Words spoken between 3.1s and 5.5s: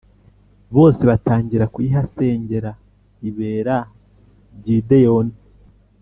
ibera Gideyoni